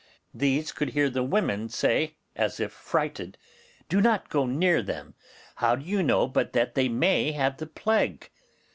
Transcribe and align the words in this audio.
these 0.33 0.71
could 0.71 0.89
hear 0.89 1.11
the 1.11 1.21
women 1.21 1.69
say, 1.69 2.17
as 2.35 2.59
if 2.59 2.71
frighted, 2.71 3.37
'Do 3.87 4.01
not 4.01 4.29
go 4.29 4.47
near 4.47 4.81
them. 4.81 5.13
How 5.57 5.75
do 5.75 5.85
you 5.85 6.01
know 6.01 6.27
but 6.27 6.53
they 6.73 6.89
may 6.89 7.33
have 7.33 7.57
the 7.57 7.67
plague? 7.67 8.31